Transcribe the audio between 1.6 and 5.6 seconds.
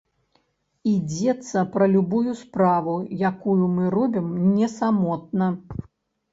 пра любую справу, якую мы робім не самотна.